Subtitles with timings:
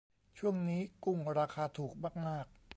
[0.37, 2.45] ช่วงนี้กุ้งราคาถูกมากมาก